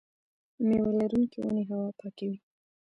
میوه 0.67 0.91
لرونکې 0.99 1.37
ونې 1.41 1.63
هوا 1.69 1.89
پاکوي. 1.99 2.37